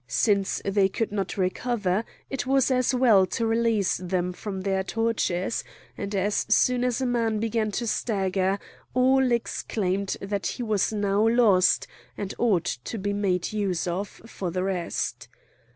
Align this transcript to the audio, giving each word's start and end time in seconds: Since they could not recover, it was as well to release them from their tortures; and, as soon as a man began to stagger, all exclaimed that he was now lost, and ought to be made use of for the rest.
Since 0.07 0.63
they 0.65 0.89
could 0.89 1.11
not 1.11 1.37
recover, 1.37 2.03
it 2.27 2.47
was 2.47 2.71
as 2.71 2.91
well 2.95 3.27
to 3.27 3.45
release 3.45 3.97
them 3.97 4.33
from 4.33 4.61
their 4.61 4.83
tortures; 4.83 5.63
and, 5.95 6.15
as 6.15 6.47
soon 6.49 6.83
as 6.83 7.01
a 7.01 7.05
man 7.05 7.37
began 7.37 7.69
to 7.73 7.85
stagger, 7.85 8.57
all 8.95 9.31
exclaimed 9.31 10.17
that 10.19 10.47
he 10.47 10.63
was 10.63 10.91
now 10.91 11.27
lost, 11.27 11.85
and 12.17 12.33
ought 12.39 12.65
to 12.85 12.97
be 12.97 13.13
made 13.13 13.53
use 13.53 13.85
of 13.85 14.07
for 14.25 14.49
the 14.49 14.63
rest. 14.63 15.29